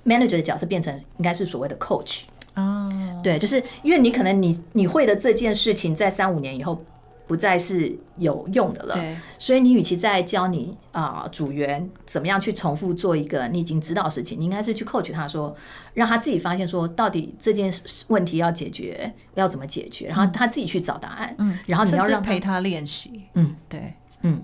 [0.05, 2.23] manager 的角色变成应该是所谓的 coach
[2.55, 2.91] 哦，
[3.23, 6.83] 对，就是因为你可能你你会的这件事情，在三五年以后。
[7.29, 9.15] 不再是有用的了，对。
[9.37, 15.55] 所以你与其在教你啊、呃、组员怎么样去重复做一个你已经知道的事情，你应该是去 coach 他说，
[15.93, 17.71] 让他自己发现说到底这件
[18.07, 24.41] 问题要解决要怎么解决，然后他自己去找答案，嗯，然后你要让陪他练习，嗯，对，嗯。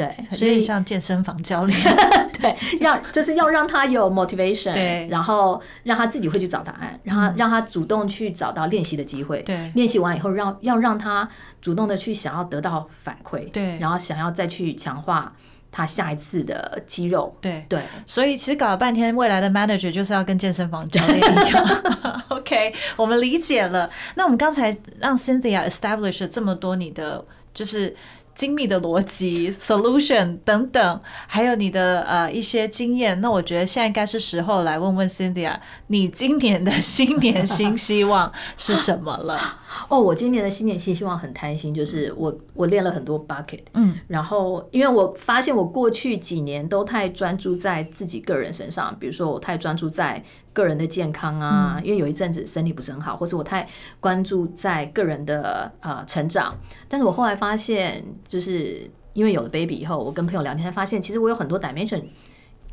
[0.00, 1.78] 对，所以像健身房教练，
[2.40, 11.28] 对，要 就是要让他有 motivation，对，然后让他自己会去找答案，然后让他主动去找到练习的机会，对，练习完以后让要让他
[11.60, 15.30] 主动的去想要得到反馈，对，然后想要再去强化
[15.70, 17.66] 他下一次的肌肉，对。
[17.68, 23.90] 对，所以其实搞了半天，未来的 manager 就是要跟健身房教练一样， OK，我们理解了。
[24.14, 27.94] 那我们刚才让 Cynthia establish 了这么多你的就是。
[28.40, 39.59] 精密的逻辑、solution 等等，还有你的呃一些经验，那我觉得现在应该是时候来问问 Cindy 啊你今年的新年新希望是什么了？
[39.88, 53.66] 哦，我今年的新年新希望很贪心，就是我我练了很多 bucket，嗯，然后因为我发现我过去几年都太专注在自己个人身上，比如说我太专注在个人的健康啊，嗯、因为有一阵子身体不是很好，或者我太
[54.00, 56.56] 关注在个人的呃成长，
[56.88, 62.02] 但是我后来发现，就是因为有了 baby 以后，我跟朋友聊天才发现，其实我有很多 dimension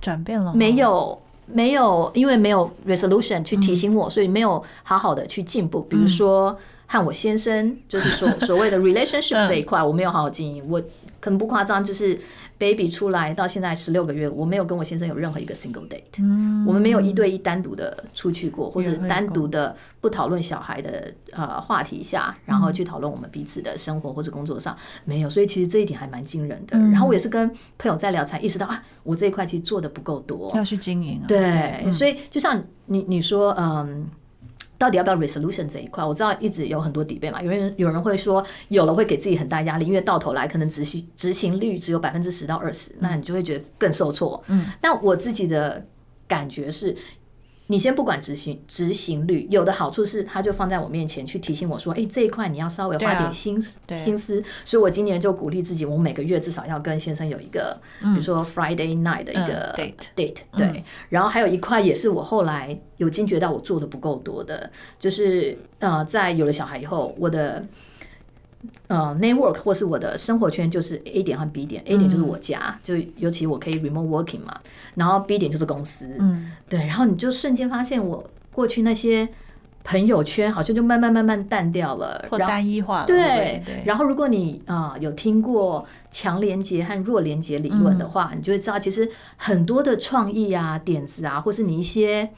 [0.02, 1.22] 转变了，没有。
[1.50, 5.80] 没有，因为没有 resolution 去提醒我，嗯、所以没有好好的去进步。
[5.84, 6.54] 比如说
[6.88, 10.64] 和我先生就是所 所谓的 relationship 这一块，我没有好好经营。
[10.68, 10.82] 我
[11.20, 12.18] 可能不夸张，就是
[12.58, 16.04] baby 出来到现在十六个月，我没有跟我先生有任何一个 single date。
[16.20, 25.30] 嗯，我们没有一对一单独的出去过，或者单独的不讨论小孩的呃话题下，然后去讨论我们彼此的生活或者工作上没有。
[25.30, 26.78] 所以其实这一点还蛮惊人的。
[26.78, 31.20] 然后我也是跟朋友在聊，才意识到啊，我这一块其实做的不够多，要去经营。
[31.22, 34.08] 啊对，所以就像你你说，嗯。
[34.78, 36.04] 到底要不要 resolution 这一块？
[36.04, 44.44] 我知道一直有很多 debate 嘛，有人有人会说有了会给自己很大压力，因为到头来可能执行执行率只有百分之十到二十，那你就会觉得更受挫。
[44.48, 45.86] 嗯，但我自己的
[46.28, 46.96] 感觉是，
[47.68, 54.44] 你先不管执行执行率，有的好处是它就放在我面前去提醒我说，哎，这一块你要稍微花点心思心思。
[54.66, 60.38] 所以我今年就鼓励自己，我每个月至少要跟先生有一个，比如说 Friday night 的一个 date date。
[60.58, 62.78] 对，然后还有一块也是我后来。
[62.98, 67.64] 有惊觉到我做的不够多的，就是呃，在有了小孩以后，我的
[68.88, 71.82] 呃 network 或是我的生活圈就是 A 点和 B 点。
[71.86, 74.60] A 点就是我家，就尤其我可以 remote working 嘛，
[74.96, 79.30] 然后 B 点就是公司，嗯，对，然后你就瞬间发现我过去那些
[79.84, 83.84] 朋友圈好像就慢慢慢慢淡掉了，或单一化了，对对。
[83.86, 92.32] 然后如果你啊有听过强连接和弱连接理论的话，你就会知道其实很多的创意啊、点子啊，或是你一些。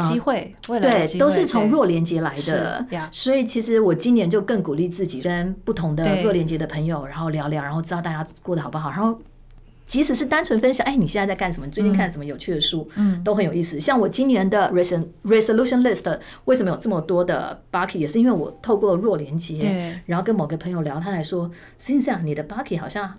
[0.00, 2.86] 机会，会对，都是从弱连接来的。
[3.10, 8.90] 所以其实我今年就更鼓励自己跟不同的弱连接的朋友，然后聊聊，然后知道大家过得好不好。
[8.90, 9.18] 然后
[9.86, 11.66] 即使是单纯分享，哎，你现在在干什么？
[11.66, 12.88] 你最近看什么有趣的书？
[12.96, 13.78] 嗯，都很有意思。
[13.80, 23.14] 像我今年的 resolution list 为什么有这么多的 bucket，也是因为我透过弱连接，对，然后跟某个朋友聊，他来说，实际上你的 bucket 好像。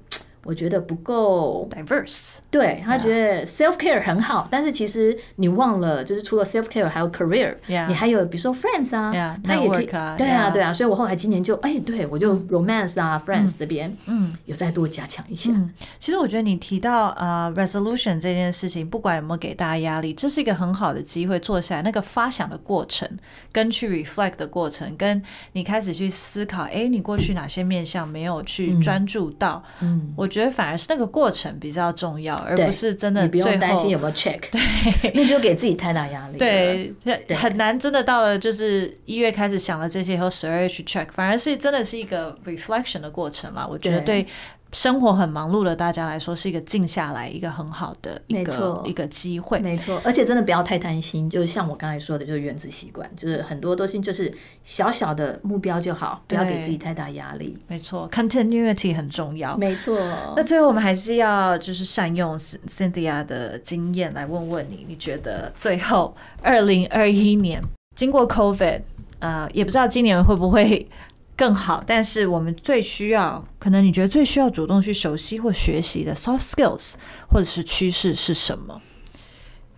[0.45, 7.55] 我觉得不够 diverse，对，他觉得 self care 很好，但是其实你忘了，就是除了 self care 还有 career，
[7.87, 9.85] 你还有比如说 friends 啊，他也可以，
[10.17, 15.49] 对啊，对啊，所以我后来今年就哎，对我就 romance 啊，friends 这边，嗯，有再多加强一下。
[15.97, 23.09] 其实我觉得你提到呃 resolution 这件事情，不管有没有给大家压力，这是一个很好的机会，坐下来那个发想的过程，
[23.53, 25.23] 跟去 reflect 的过程，跟
[25.53, 30.27] 你开始去思考，哎，你过去哪些面向没有去专注到，嗯，我。
[30.33, 33.21] 觉得反而是那个过程比较重要，而不是真的。
[33.21, 36.37] 你不用担心有没有 check， 对，那就给自己太大压力。
[36.37, 36.93] 对，
[37.35, 43.67] 很难真的到了就是一月开始想了这些以后，十二月去 check，反而是真的是一个 reflection 的过程啦。
[43.69, 44.25] 我觉得对。
[44.73, 49.59] 生活很忙碌的大家来说，是一个静下来一个很好的一个一个机会。
[49.59, 57.57] 没错，而且真的不要太贪心，就是像我刚才说的，就是原子习惯，就是很多东西就是小小的目标就好，不要给自己太大压力。
[57.67, 59.55] 没错，continuity 很重要。
[59.57, 59.95] 没错。
[60.35, 67.61] 那最后我们还是要就是善用 Cynthia 的经验来问问你，你觉得最后二零二一年
[67.95, 68.81] 经过 COVID，
[69.19, 70.89] 呃，也不知道今年会不会。
[71.35, 76.93] 更好，但是我们最需要，可能你觉得最需要主动去熟悉或学习的 soft skills，
[77.29, 78.81] 或者是趋势是什么？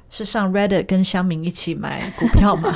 [0.10, 2.74] 是上 Reddit 跟乡民一起买股票吗？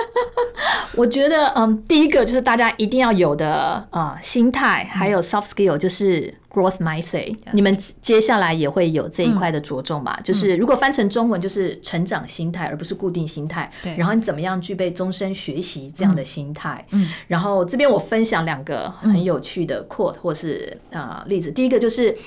[0.96, 6.39] 我觉得，嗯，第一个就是大家一定要有的啊、心态，还有 soft skill 就是。
[6.50, 7.72] Growth mindset，你们
[8.02, 10.18] 接下来也会有这一块的着重吧？
[10.24, 13.70] 就是如果翻成中文，就是成长心态，而不是固定心态。
[13.84, 16.84] 对，然后你怎么样具备终身学习这样的心态？
[16.90, 21.52] 嗯，然后这边我分享两个很有趣的 quote 或是啊例子。
[21.52, 22.18] 第一个就是，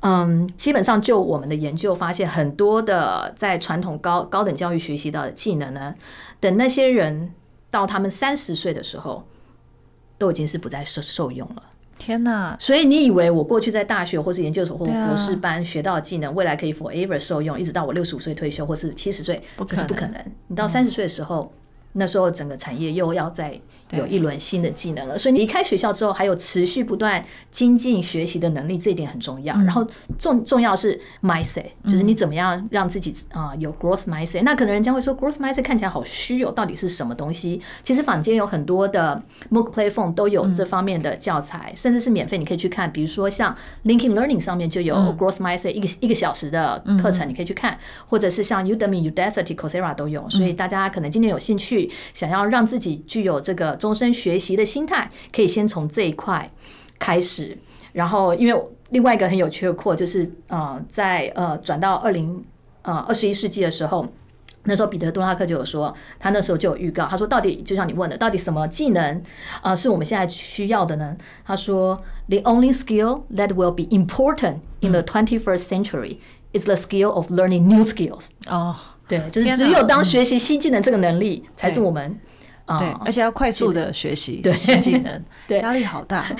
[0.00, 5.94] 嗯，基本上就我们的研究发现，很多的在传统高高等教育学习到的技能呢，
[6.38, 7.32] 等那些人
[7.70, 9.26] 到他们三十岁的时候，
[10.18, 11.62] 都已经是不再受受用了。
[12.00, 12.56] 天呐！
[12.58, 19.40] 所以你以为我过去在大学或是研究所或博士班学到的技能，未来可以 forever 受用，一直到我六十五岁退休或是七十岁？
[19.68, 20.14] 这是不可能。
[20.48, 21.52] 你到三十岁的时候。
[21.92, 23.58] 那时候整个产业又要再
[23.90, 29.56] 有一轮新的技能了，所以离开学校之后还有持续不断精进学习的能力，这一点很重要。
[29.56, 29.84] 然后
[30.16, 34.42] 重重要是 mindset，就是你怎么样让自己啊有 growth mindset。
[34.42, 37.60] 那可能人家会说 growth mindset 看起来好虚哦，到底是什么东西？
[37.82, 39.20] 其实坊间有很多的
[39.50, 42.92] MOOC platform 都有这方面的教材，甚至是免费，你可以去看。
[42.92, 43.52] 比如说像
[43.84, 47.76] LinkedIn Learning 上面就有 growth mindset 一个一个小时的课程，你可以去看，
[48.06, 50.30] 或者是像 Udemy、Udacity、Coursera 都有。
[50.30, 51.79] 所以大家可能今天有兴趣。
[52.12, 56.50] 想要让自己具有这个终身学习的心态，可以先从这一块
[56.98, 57.56] 开始。
[57.92, 62.44] 然后，因为另外一个很有趣的 quote 就是，呃，在呃转到二零
[62.82, 64.06] 呃二十一世纪的时候，
[64.64, 69.22] 那时候彼得·多拉克就有说，他那时候就有预告，他说，到底就像你问的，到底什么技能
[69.60, 71.16] 啊是我们现在需要的呢？
[71.44, 76.18] 他说，The only skill that will be important in the twenty-first century
[76.52, 78.26] is the skill of learning new skills。
[78.46, 78.76] 哦。
[79.18, 82.16] 对，就是只有当学习新技能这个能力，才是我们
[82.64, 84.52] 啊，对，而且要快速的学习对。
[84.52, 86.24] 新技能， 对，压力好大。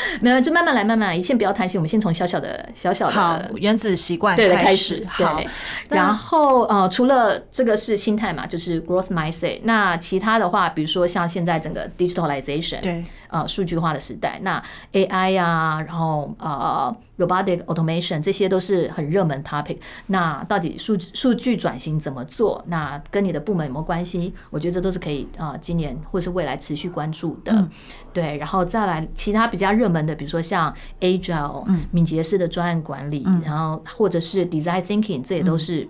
[0.20, 1.78] 没有，就慢慢来，慢慢来，一切不要贪心。
[1.78, 5.04] 我们先从小小的、小小的原子习惯对开始。
[5.08, 5.40] 好，
[5.88, 9.60] 然后呃，除了这个是心态嘛，就是 growth mindset。
[9.64, 16.96] 那其他的话，比如说像现在整个 digitalization，对，呃，数据化的时代，那 AI 啊，然后呃。
[17.18, 19.78] Robotic automation 这些都是很热门 topic。
[20.06, 22.64] 那到底数数据转型怎么做？
[22.68, 24.32] 那跟你的部门有没有关系？
[24.50, 27.50] 我觉得这都是可以啊，今年或是未来持续关注的。
[27.50, 27.68] 嗯、
[28.18, 35.88] 对，然后再来其他比较热门的，比如说像 Agile、嗯、敏捷式的专案管理，嗯、然后或者是 Design Thinking，这也都是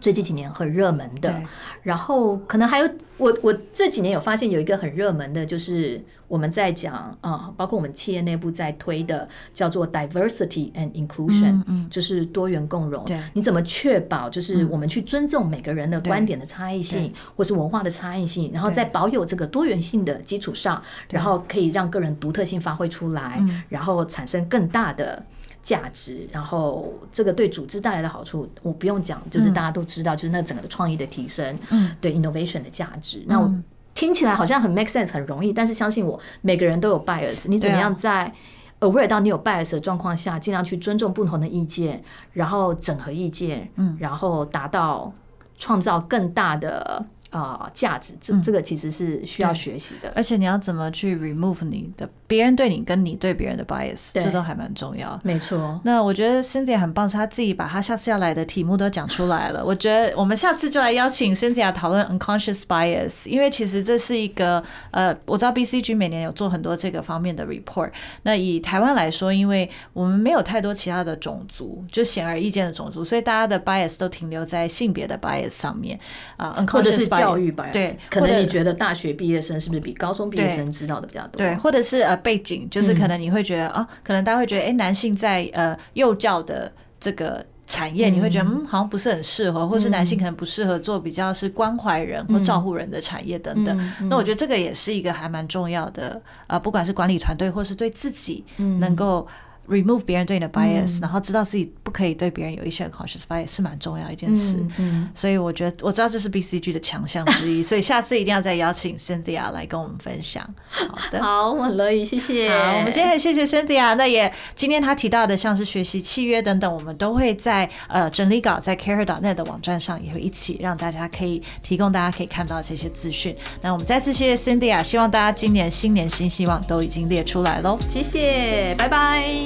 [0.00, 1.30] 最近几年很热门的。
[1.30, 1.46] 嗯、
[1.82, 2.88] 然后可能还有
[3.18, 6.02] 我我这几年有发现有一个很热门的，就是。
[6.30, 13.04] 我们在讲啊，包括我们企业内部在推的叫做 diversity and inclusion，就是多元共融。
[13.32, 25.20] 你怎么确保就是我们去尊重每个人的观点的差异性，或是文化的差异性，然后在保有这个多元性的基础上，然后可以让个人独特性发挥出来，然后产生更大的
[25.62, 31.58] 价值，然后这个对组织带来的好处，我不用讲，就是大家都知道，就是那整个的创意的提升，
[32.00, 33.22] 对 innovation 的价值。
[33.26, 33.52] 那我。
[33.92, 37.48] 听起来好像很 make sense，很容易，但是相信我，每个人都有 bias。
[37.48, 38.32] 你怎么样在
[38.78, 42.02] aware 到你有 bias 的状况下，尽量去尊重不同的意见，
[42.32, 45.12] 然后整合意见，嗯，然后达到
[45.58, 47.04] 创造更大的。
[47.30, 55.18] 啊，价值这这个其实是需要学习的，而且你要怎么去 remove 你的别人对你跟你对别人的 bias，这都还蛮重要。
[55.22, 55.80] 没错。
[55.84, 59.62] 那我觉得 Cynthia 很棒，是他自己把他下次要来的题目都讲出来了。
[59.66, 64.60] 我觉得我们下次就来邀请 Cynthia 讨论 unconscious bias，因为其实这是一个
[64.90, 67.92] 呃，我知道 BCG 每年有做很多这个方面的 report。
[68.24, 75.96] 那以台湾来说，因为我们没有太多其他的种族，就显而易见的种族，所以大家的 bias 都停留在性别的 bias 上面
[76.36, 77.19] 啊，unconscious bias。
[77.20, 81.36] 教育吧，对，可能你觉得大学毕业生是不是比高中毕业生知道的比较多？
[81.36, 93.92] 对，或者是呃背景，就是可能你会觉得啊，可能大家会觉得，哎，男性在呃幼教的这个产业，你会觉得嗯，好像不是很适合，或是男性可能不适合做比较是关怀人或照顾人的产业等等。
[94.08, 98.44] 那我觉得这个也是一个还蛮重要的啊，不管是管理团队或是对自己
[98.78, 99.26] 能够。
[99.68, 104.56] Remove 别人对你的 bias，、嗯、然后知道自己不可以对别人有一些 conscious bias 是蛮重要一件事。
[104.58, 110.42] 嗯嗯、所以我觉得我知道这是 BCG 的强项之一，所以下次一定要再邀请 Cynthia 来跟我们分享。
[110.68, 112.50] 好的，好，我很乐意，谢谢。
[112.50, 113.94] 好，我们今天很谢谢 Cynthia。
[113.94, 123.36] 那也今天他提到的像是学习契约等等，我们都会在呃整理稿在 CAREhER.net 的网站上也会一起让大家可以提供大家可以看到这些资讯。
[123.62, 127.78] 那我们再次谢谢 Cynthia，希望大家今年新年新希望都已经列出来喽。
[127.88, 128.88] 谢谢，拜